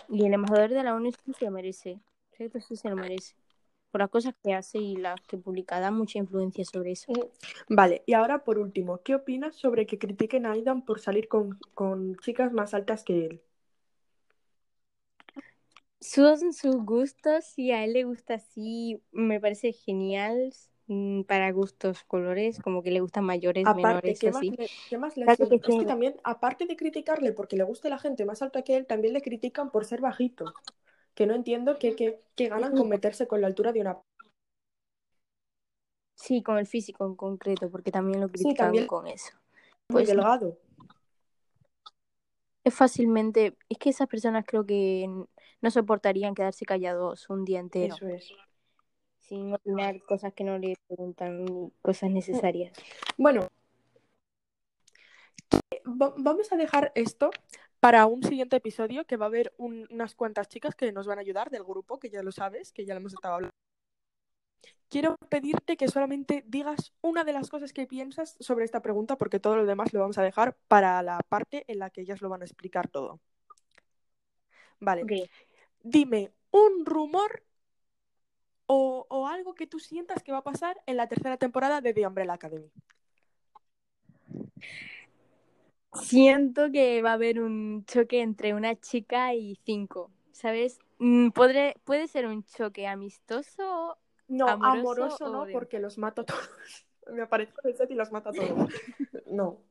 y 0.07 0.25
el 0.25 0.33
embajador 0.33 0.69
de 0.69 0.83
la 0.83 0.93
ONU 0.95 1.11
sí 1.11 1.33
se 1.33 1.45
lo 1.45 1.51
merece, 1.51 1.99
¿cierto? 2.31 2.61
Sí 2.61 2.75
se 2.75 2.89
lo 2.89 2.95
merece 2.95 3.35
por 3.93 4.01
las 4.01 4.09
cosas 4.09 4.33
que 4.43 4.55
hace 4.55 4.79
y 4.79 4.95
las 4.95 5.21
que 5.27 5.37
publica, 5.37 5.79
da 5.79 5.91
mucha 5.91 6.17
influencia 6.17 6.65
sobre 6.65 6.93
eso. 6.93 7.13
Vale, 7.69 8.01
y 8.07 8.13
ahora 8.13 8.43
por 8.43 8.57
último, 8.57 9.03
¿qué 9.03 9.13
opinas 9.13 9.55
sobre 9.55 9.85
que 9.85 9.99
critiquen 9.99 10.47
a 10.47 10.53
Aidan 10.53 10.83
por 10.83 10.99
salir 10.99 11.27
con, 11.27 11.59
con 11.75 12.15
chicas 12.17 12.51
más 12.51 12.73
altas 12.73 13.03
que 13.03 13.25
él? 13.27 13.41
Son 16.01 16.53
sus 16.53 16.75
gustos, 16.83 17.45
si 17.45 17.71
a 17.71 17.83
él 17.83 17.93
le 17.93 18.03
gusta 18.03 18.35
así, 18.35 19.01
me 19.11 19.39
parece 19.39 19.71
genial 19.73 20.51
mm, 20.87 21.21
para 21.23 21.51
gustos, 21.51 22.03
colores, 22.03 22.59
como 22.61 22.83
que 22.83 22.91
le 22.91 22.99
gustan 22.99 23.23
mayores, 23.25 23.65
Aparte, 23.65 23.77
menores, 23.77 24.19
¿qué 24.19 24.29
más, 24.31 24.45
así. 24.47 24.57
le, 24.57 24.69
qué 24.89 24.97
más 24.97 25.15
le 25.17 25.25
Claro 25.25 25.33
hacen? 25.33 25.47
que 25.49 25.55
Es 25.63 25.75
que 25.77 25.85
sí. 25.85 25.85
también, 25.85 26.15
aparte 26.23 26.65
de 26.65 26.75
criticarle 26.75 27.31
porque 27.31 27.55
le 27.55 27.63
guste 27.63 27.89
la 27.89 27.97
gente 27.99 28.25
más 28.25 28.41
alta 28.41 28.61
que 28.63 28.75
él, 28.75 28.85
también 28.85 29.13
le 29.13 29.21
critican 29.21 29.71
por 29.71 29.85
ser 29.85 30.01
bajito. 30.01 30.53
Que 31.15 31.25
no 31.27 31.35
entiendo 31.35 31.77
que, 31.77 31.95
que, 31.95 32.19
que 32.35 32.49
ganan 32.49 32.75
con 32.75 32.89
meterse 32.89 33.27
con 33.27 33.41
la 33.41 33.47
altura 33.47 33.71
de 33.71 33.81
una... 33.81 33.99
Sí, 36.15 36.41
con 36.41 36.57
el 36.57 36.65
físico 36.67 37.05
en 37.05 37.15
concreto, 37.15 37.69
porque 37.69 37.91
también 37.91 38.21
lo 38.21 38.27
Sí, 38.27 38.31
critican 38.33 38.67
también 38.67 38.87
con 38.87 39.07
eso. 39.07 39.33
muy 39.89 40.03
Pues 40.03 40.07
delgado. 40.07 40.57
es 42.63 42.73
fácilmente, 42.73 43.57
es 43.67 43.77
que 43.77 43.89
esas 43.89 44.07
personas 44.07 44.45
creo 44.47 44.65
que 44.65 45.07
no 45.61 45.71
soportarían 45.71 46.33
quedarse 46.33 46.65
callados 46.65 47.29
un 47.29 47.43
día 47.43 47.59
entero 47.59 47.95
Eso 47.95 48.07
es. 48.07 48.31
sin 49.19 49.53
opinar 49.53 50.01
cosas 50.03 50.33
que 50.33 50.43
no 50.43 50.57
le 50.57 50.75
preguntan, 50.87 51.43
ni 51.43 51.71
cosas 51.81 52.09
necesarias. 52.11 52.71
Bueno, 53.17 53.47
va- 55.85 56.13
vamos 56.17 56.51
a 56.51 56.55
dejar 56.55 56.91
esto 56.95 57.31
para 57.83 58.05
un 58.05 58.23
siguiente 58.23 58.55
episodio 58.55 59.03
que 59.03 59.17
va 59.17 59.25
a 59.25 59.27
haber 59.27 59.53
un- 59.57 59.85
unas 59.91 60.15
cuantas 60.15 60.47
chicas 60.47 60.73
que 60.73 60.93
nos 60.93 61.05
van 61.05 61.17
a 61.17 61.21
ayudar 61.21 61.49
del 61.49 61.65
grupo, 61.65 61.99
que 61.99 62.09
ya 62.09 62.23
lo 62.23 62.31
sabes, 62.31 62.71
que 62.71 62.85
ya 62.85 62.93
lo 62.93 63.01
hemos 63.01 63.13
estado 63.13 63.33
hablando. 63.33 63.53
Quiero 64.87 65.17
pedirte 65.27 65.75
que 65.75 65.89
solamente 65.89 66.45
digas 66.47 66.93
una 67.01 67.25
de 67.25 67.33
las 67.33 67.49
cosas 67.49 67.73
que 67.73 67.85
piensas 67.85 68.37
sobre 68.39 68.63
esta 68.63 68.81
pregunta, 68.81 69.17
porque 69.17 69.41
todo 69.41 69.57
lo 69.57 69.65
demás 69.65 69.91
lo 69.91 69.99
vamos 69.99 70.17
a 70.17 70.23
dejar 70.23 70.55
para 70.69 71.03
la 71.03 71.19
parte 71.27 71.65
en 71.67 71.79
la 71.79 71.89
que 71.89 71.99
ellas 71.99 72.21
lo 72.21 72.29
van 72.29 72.41
a 72.41 72.45
explicar 72.45 72.87
todo. 72.87 73.19
Vale, 74.79 75.03
dime 75.81 76.31
un 76.51 76.85
rumor 76.85 77.43
o, 78.65 79.05
o 79.09 79.27
algo 79.27 79.55
que 79.55 79.67
tú 79.67 79.79
sientas 79.79 80.23
que 80.23 80.31
va 80.31 80.37
a 80.37 80.43
pasar 80.43 80.81
en 80.85 80.95
la 80.95 81.09
tercera 81.09 81.35
temporada 81.35 81.81
de 81.81 81.93
The 81.93 82.07
Umbrella 82.07 82.35
Academy. 82.35 82.71
Siento 85.93 86.71
que 86.71 87.01
va 87.01 87.11
a 87.11 87.13
haber 87.13 87.39
un 87.41 87.85
choque 87.85 88.21
entre 88.21 88.53
una 88.53 88.75
chica 88.79 89.33
y 89.33 89.55
cinco, 89.63 90.11
¿sabes? 90.31 90.79
Mm, 90.99 91.29
Podré, 91.29 91.75
puede 91.83 92.07
ser 92.07 92.25
un 92.25 92.43
choque 92.45 92.87
amistoso, 92.87 93.97
No, 94.27 94.47
Amoroso 94.47 95.29
no, 95.29 95.45
de- 95.45 95.53
porque 95.53 95.79
los 95.79 95.97
mato 95.97 96.21
a 96.21 96.25
todos. 96.25 96.39
Me 97.11 97.21
aparezco 97.21 97.59
en 97.63 97.71
el 97.71 97.77
set 97.77 97.91
y 97.91 97.95
los 97.95 98.11
mato 98.11 98.29
a 98.29 98.33
todos. 98.33 98.69
No, 99.27 99.61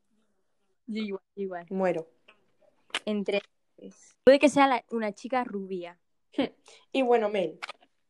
igual, 0.87 1.23
igual, 1.37 1.67
muero. 1.71 2.09
entre 3.05 3.41
puede 4.25 4.39
que 4.39 4.49
sea 4.49 4.67
la- 4.67 4.85
una 4.91 5.13
chica 5.13 5.45
rubia. 5.45 5.99
Y 6.93 7.03
bueno, 7.03 7.29
Mel, 7.29 7.59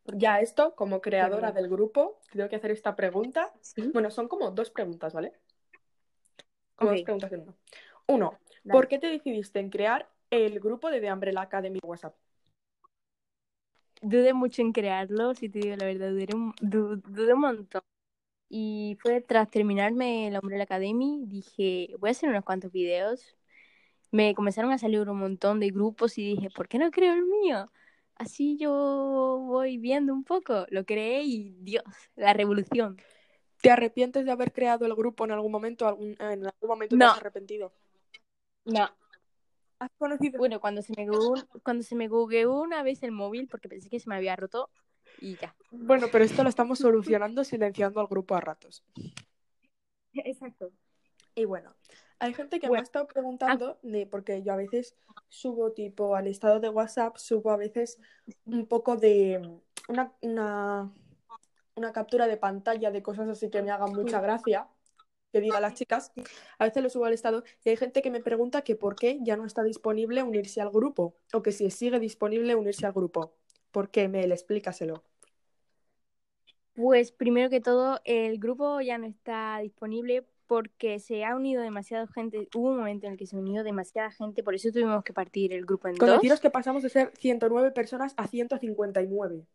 ya 0.07 0.41
esto, 0.41 0.75
como 0.75 1.01
creadora 1.01 1.53
del 1.53 1.69
grupo, 1.69 2.21
tengo 2.31 2.49
que 2.49 2.57
hacer 2.57 2.71
esta 2.71 2.95
pregunta. 2.97 3.53
¿Sí? 3.61 3.91
Bueno, 3.93 4.11
son 4.11 4.29
como 4.29 4.51
dos 4.51 4.71
preguntas, 4.71 5.13
¿vale? 5.13 5.33
Como 6.77 6.93
dos 6.93 7.03
preguntas 7.03 7.33
en 7.33 7.41
uno. 7.43 7.57
Uno, 8.07 8.39
Dale. 8.65 8.79
¿por 8.79 8.89
qué 8.89 8.99
te 8.99 9.07
decidiste 9.09 9.61
en 9.61 9.71
crear 9.71 10.09
el 10.31 10.61
grupo 10.61 10.91
de 10.91 11.01
The 11.01 11.13
Umbrella 11.13 11.43
Academy 11.43 11.79
WhatsApp? 11.85 12.15
Dudé 14.01 14.35
mucho 14.35 14.63
en 14.63 14.73
crearlo, 14.73 15.35
si 15.35 15.49
te 15.49 15.61
digo 15.61 15.77
la 15.77 15.85
verdad, 15.87 16.11
dudé 16.11 16.27
un, 16.35 16.53
du- 16.61 16.97
dudé 16.97 17.35
un 17.35 17.41
montón. 17.41 17.83
Y 18.49 18.99
fue 19.01 19.21
tras 19.21 19.51
terminarme 19.51 20.31
la 20.31 20.41
Umbrella 20.41 20.65
Academy, 20.65 21.23
dije, 21.27 21.95
voy 21.99 22.09
a 22.09 22.13
hacer 22.13 22.29
unos 22.29 22.45
cuantos 22.45 22.73
videos. 22.73 23.37
Me 24.11 24.35
comenzaron 24.35 24.73
a 24.73 24.79
salir 24.79 25.09
un 25.09 25.19
montón 25.19 25.61
de 25.61 25.71
grupos 25.71 26.19
y 26.19 26.35
dije, 26.35 26.51
¿por 26.51 26.69
qué 26.69 26.79
no 26.79 26.91
creo 26.91 27.15
el 27.15 27.25
mío? 27.25 27.71
Así 28.17 28.59
yo 28.59 29.39
voy 29.47 29.79
viendo 29.79 30.13
un 30.13 30.25
poco. 30.25 30.67
Lo 30.69 30.85
creé 30.85 31.23
y 31.23 31.55
Dios, 31.61 31.85
la 32.17 32.35
revolución. 32.35 32.99
¿Te 33.63 33.71
arrepientes 33.71 34.25
de 34.27 34.33
haber 34.33 34.53
creado 34.53 34.85
el 34.85 34.95
grupo 34.95 35.25
en 35.25 35.31
algún 35.33 35.53
momento? 35.53 35.87
Algún- 35.87 36.17
en 36.19 36.45
algún 36.47 36.69
momento 36.69 36.99
te 36.99 37.05
has 37.05 37.17
arrepentido? 37.17 37.73
No, 38.65 38.89
¿Has 39.79 39.91
conocido? 39.99 40.39
bueno, 40.39 40.61
cuando 40.61 40.83
se 40.83 40.93
me 40.97 41.07
gu- 41.09 41.45
cuando 41.65 41.83
se 41.83 41.97
me 41.97 42.09
bugueó 42.09 42.53
una 42.61 42.83
vez 42.83 43.03
el 43.03 43.11
móvil 43.11 43.49
porque 43.49 43.69
pensé 43.69 43.89
que 43.89 43.99
se 43.99 44.09
me 44.09 44.15
había 44.15 44.37
roto 44.37 44.71
y 45.19 45.37
ya. 45.37 45.55
Bueno, 45.73 46.07
pero 46.13 46.25
esto 46.25 46.43
lo 46.45 46.49
estamos 46.49 46.79
solucionando 46.79 47.43
silenciando 47.45 48.01
al 48.01 48.07
grupo 48.07 48.35
a 48.37 48.41
ratos. 48.41 48.85
Exacto. 50.13 50.71
Y 51.35 51.47
bueno, 51.47 51.75
hay 52.19 52.35
gente 52.35 52.61
que 52.61 52.69
me 52.71 52.79
ha 52.79 52.83
estado 52.83 53.07
preguntando, 53.09 53.79
de, 53.83 54.07
porque 54.07 54.43
yo 54.43 54.53
a 54.53 54.57
veces 54.57 54.95
subo 55.29 55.73
tipo 55.73 56.15
al 56.15 56.27
estado 56.27 56.61
de 56.61 56.69
WhatsApp, 56.69 57.17
subo 57.17 57.51
a 57.51 57.57
veces 57.57 57.99
un 58.45 58.67
poco 58.67 58.97
de 58.97 59.41
una, 59.89 60.13
una, 60.21 60.93
una 61.75 61.93
captura 61.93 62.27
de 62.27 62.37
pantalla 62.37 62.91
de 62.91 63.03
cosas 63.03 63.29
así 63.29 63.51
que 63.51 63.63
me 63.63 63.71
hagan 63.71 63.95
mucha 63.95 64.21
gracia, 64.21 64.69
que 65.33 65.41
diga 65.41 65.61
las 65.61 65.75
chicas. 65.75 66.13
A 66.59 66.65
veces 66.65 66.83
lo 66.83 66.91
subo 66.91 67.07
al 67.07 67.15
estado 67.15 67.43
y 67.65 67.71
hay 67.71 67.77
gente 67.77 68.03
que 68.03 68.11
me 68.11 68.21
pregunta 68.21 68.63
que 68.63 68.77
por 68.77 68.95
qué 68.95 69.19
ya 69.23 69.37
no 69.37 69.47
está 69.47 69.63
disponible 69.65 70.23
unirse 70.23 70.61
al 70.61 70.71
grupo, 70.71 71.17
o 71.33 71.43
que 71.43 71.53
si 71.53 71.71
sigue 71.71 71.99
disponible 71.99 72.55
unirse 72.55 72.87
al 72.87 72.93
grupo. 72.93 73.35
¿Por 73.71 73.91
qué, 73.91 74.09
Mel? 74.09 74.33
Explícaselo. 74.33 75.03
Pues 76.75 77.13
primero 77.13 77.51
que 77.51 77.61
todo, 77.61 78.01
el 78.05 78.39
grupo 78.39 78.81
ya 78.81 78.99
no 78.99 79.07
está 79.07 79.59
disponible 79.59 80.27
porque 80.47 80.99
se 80.99 81.25
ha 81.25 81.35
unido 81.35 81.63
demasiada 81.63 82.07
gente. 82.09 82.49
Hubo 82.55 82.71
un 82.71 82.79
momento 82.79 83.07
en 83.07 83.13
el 83.13 83.19
que 83.19 83.27
se 83.27 83.37
unió 83.37 83.65
demasiada 83.65 84.11
gente, 84.11 84.43
por 84.43 84.55
eso 84.55 84.71
tuvimos 84.71 85.03
que 85.03 85.15
partir 85.15 85.53
el 85.53 85.65
grupo 85.65 85.89
en 85.89 85.97
Con 85.97 86.09
dos. 86.09 86.17
deciros 86.19 86.41
que 86.41 86.51
pasamos 86.51 86.83
de 86.83 86.91
ser 86.91 87.13
109 87.17 87.71
personas 87.71 88.13
a 88.19 88.27
159. 88.27 89.47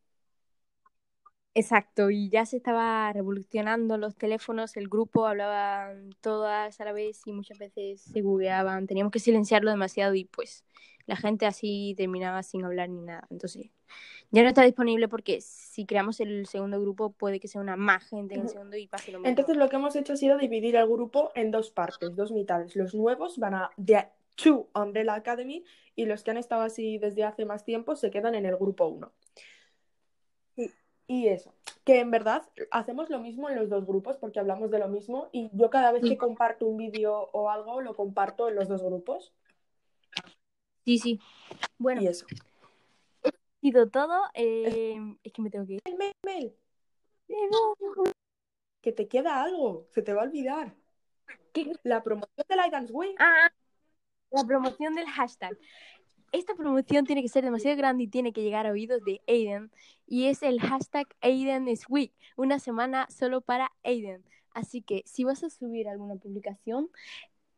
Exacto, 1.57 2.11
y 2.11 2.29
ya 2.29 2.45
se 2.45 2.57
estaba 2.57 3.11
revolucionando 3.11 3.97
los 3.97 4.15
teléfonos, 4.15 4.77
el 4.77 4.87
grupo 4.87 5.25
hablaban 5.25 6.11
todas 6.21 6.79
a 6.79 6.85
la 6.85 6.91
vez 6.91 7.25
y 7.25 7.33
muchas 7.33 7.57
veces 7.57 7.99
se 7.99 8.21
bugueaban, 8.21 8.85
teníamos 8.85 9.11
que 9.11 9.17
silenciarlo 9.17 9.71
demasiado 9.71 10.13
y 10.13 10.25
pues 10.25 10.63
la 11.07 11.15
gente 11.15 11.47
así 11.47 11.95
terminaba 11.97 12.43
sin 12.43 12.63
hablar 12.63 12.89
ni 12.89 13.01
nada. 13.01 13.25
Entonces, 13.31 13.71
ya 14.29 14.43
no 14.43 14.49
está 14.49 14.61
disponible 14.61 15.07
porque 15.07 15.41
si 15.41 15.87
creamos 15.87 16.19
el 16.19 16.45
segundo 16.45 16.79
grupo 16.79 17.13
puede 17.13 17.39
que 17.39 17.47
sea 17.47 17.59
una 17.59 17.75
más 17.75 18.07
gente 18.07 18.35
en 18.35 18.41
el 18.41 18.49
segundo 18.49 18.77
y 18.77 18.85
pase 18.85 19.11
lo 19.11 19.17
mismo. 19.17 19.29
Entonces 19.29 19.57
lo 19.57 19.67
que 19.67 19.77
hemos 19.77 19.95
hecho 19.95 20.13
ha 20.13 20.17
sido 20.17 20.37
dividir 20.37 20.75
el 20.75 20.85
grupo 20.85 21.31
en 21.33 21.49
dos 21.49 21.71
partes, 21.71 22.15
dos 22.15 22.31
mitades. 22.31 22.75
Los 22.75 22.93
nuevos 22.93 23.39
van 23.39 23.55
a 23.55 23.71
de 23.77 24.05
to 24.35 24.69
Umbrella 24.75 25.15
Academy 25.15 25.65
y 25.95 26.05
los 26.05 26.23
que 26.23 26.29
han 26.29 26.37
estado 26.37 26.61
así 26.61 26.99
desde 26.99 27.23
hace 27.23 27.45
más 27.45 27.65
tiempo 27.65 27.95
se 27.95 28.11
quedan 28.11 28.35
en 28.35 28.45
el 28.45 28.57
grupo 28.57 28.85
1. 28.85 29.11
Y, 31.07 31.27
eso, 31.29 31.53
que 31.85 31.99
en 32.01 32.11
verdad 32.11 32.43
hacemos 32.69 33.09
lo 33.09 33.19
mismo 33.19 33.49
en 33.49 33.55
los 33.55 33.69
dos 33.69 33.85
grupos 33.85 34.17
porque 34.17 34.39
hablamos 34.39 34.69
de 34.71 34.79
lo 34.79 34.89
mismo 34.89 35.29
y 35.31 35.49
yo 35.53 35.69
cada 35.69 35.91
vez 35.91 36.01
que 36.01 36.09
Sí. 36.09 36.17
comparto 36.17 36.65
un 36.65 36.77
vídeo 36.77 37.29
o 37.31 37.49
algo 37.49 37.79
lo 37.81 37.95
comparto 37.95 38.49
en 38.49 38.55
los 38.55 38.67
dos 38.67 38.83
grupos 38.83 39.33
Sí, 40.83 40.99
sí. 40.99 41.19
Bueno, 41.77 42.01
y 42.01 42.07
eso. 42.07 42.25
ha 43.25 43.29
sido 43.59 43.89
todo. 43.89 44.23
eh, 44.33 44.97
es 45.21 45.33
que 45.33 45.41
me 45.41 45.49
tengo 45.49 45.65
que 45.65 45.73
ir. 45.73 45.81
Mel, 45.97 46.13
Mel, 46.23 46.55
que 48.81 48.93
te 48.93 49.09
queda 49.09 49.43
algo, 49.43 49.85
se 49.91 50.01
te 50.01 50.13
va 50.13 50.21
a 50.21 50.25
olvidar. 50.25 50.73
¿Qué? 51.51 51.73
La 51.83 52.03
promoción 52.03 52.45
de 52.47 52.55
Light 52.55 52.89
Week. 52.91 53.17
Ah, 53.19 53.51
la 54.31 54.45
promoción 54.45 54.95
del 54.95 55.07
hashtag. 55.07 55.57
Esta 56.31 56.55
promoción 56.55 57.05
tiene 57.05 57.21
que 57.21 57.29
ser 57.29 57.43
demasiado 57.43 57.77
grande 57.77 58.03
y 58.03 58.07
tiene 58.07 58.33
que 58.33 58.43
llegar 58.43 58.67
a 58.67 58.71
oídos 58.71 59.03
de 59.03 59.21
Aiden. 59.27 59.71
Y 60.05 60.25
es 60.25 60.43
el 60.43 60.59
hashtag 60.59 61.07
Aiden 61.21 61.67
is 61.67 61.85
week, 61.89 62.13
una 62.35 62.59
semana 62.59 63.07
solo 63.09 63.41
para 63.41 63.71
Aiden. 63.83 64.23
Así 64.51 64.81
que 64.81 65.03
si 65.05 65.23
vas 65.23 65.43
a 65.43 65.49
subir 65.49 65.87
alguna 65.87 66.15
publicación, 66.15 66.89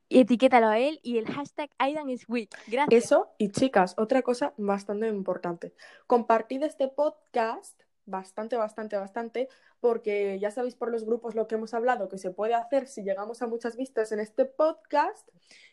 etiquétalo 0.10 0.68
a 0.68 0.80
él 0.80 1.00
y 1.04 1.18
el 1.18 1.28
hashtag 1.28 1.70
Aidan 1.78 2.10
is 2.10 2.26
week. 2.28 2.50
Gracias. 2.68 3.06
Eso, 3.06 3.30
y 3.38 3.50
chicas, 3.50 3.96
otra 3.98 4.22
cosa 4.22 4.54
bastante 4.58 5.08
importante. 5.08 5.74
Compartid 6.08 6.64
este 6.64 6.88
podcast 6.88 7.80
bastante, 8.10 8.58
bastante, 8.58 8.98
bastante, 8.98 9.50
porque 9.80 10.40
ya 10.40 10.52
sabéis 10.52 10.76
por 10.76 10.92
los 10.92 11.06
grupos 11.06 11.36
lo 11.36 11.48
que 11.48 11.56
hemos 11.56 11.74
hablado 11.74 12.10
que 12.10 12.18
se 12.18 12.32
puede 12.32 12.54
hacer 12.54 12.88
si 12.88 13.04
llegamos 13.04 13.42
a 13.42 13.48
muchas 13.48 13.76
vistas 13.76 14.12
en 14.12 14.20
este 14.20 14.46
podcast 14.46 15.28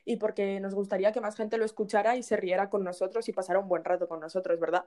y 0.05 0.17
porque 0.17 0.61
nos 0.61 0.75
gustaría 0.75 1.13
que 1.13 1.21
más 1.21 1.37
gente 1.37 1.59
lo 1.59 1.65
escuchara 1.65 2.17
y 2.17 2.23
se 2.23 2.37
riera 2.37 2.71
con 2.71 2.85
nosotros 2.85 3.29
y 3.29 3.33
pasara 3.33 3.59
un 3.59 3.69
buen 3.69 3.85
rato 3.85 4.09
con 4.09 4.21
nosotros, 4.21 4.59
¿verdad? 4.61 4.87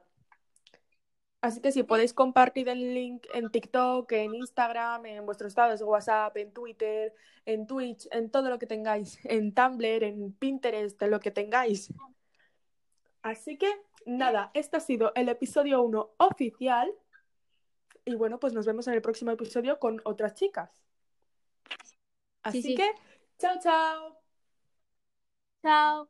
Así 1.41 1.61
que 1.61 1.71
si 1.71 1.83
podéis 1.83 2.13
compartir 2.13 2.67
el 2.67 2.93
link 2.93 3.25
en 3.33 3.49
TikTok, 3.49 4.11
en 4.11 4.35
Instagram, 4.35 5.05
en 5.05 5.25
vuestros 5.25 5.51
estados 5.51 5.79
de 5.79 5.85
WhatsApp, 5.85 6.35
en 6.35 6.51
Twitter, 6.51 7.13
en 7.45 7.65
Twitch, 7.65 8.07
en 8.11 8.29
todo 8.29 8.49
lo 8.49 8.59
que 8.59 8.67
tengáis, 8.67 9.17
en 9.23 9.53
Tumblr, 9.53 10.03
en 10.03 10.33
Pinterest, 10.33 11.01
en 11.01 11.11
lo 11.11 11.19
que 11.21 11.31
tengáis. 11.31 11.93
Así 13.21 13.57
que 13.57 13.71
nada, 14.05 14.51
este 14.53 14.77
ha 14.77 14.79
sido 14.81 15.13
el 15.15 15.29
episodio 15.29 15.81
1 15.81 16.11
oficial. 16.17 16.91
Y 18.05 18.15
bueno, 18.15 18.39
pues 18.39 18.53
nos 18.53 18.65
vemos 18.65 18.87
en 18.87 18.93
el 18.95 19.01
próximo 19.01 19.31
episodio 19.31 19.79
con 19.79 20.01
otras 20.05 20.33
chicas. 20.35 20.71
Así 22.43 22.61
sí. 22.61 22.75
que, 22.75 22.89
chao, 23.37 23.59
chao. 23.61 24.19
Chao. 25.61 26.07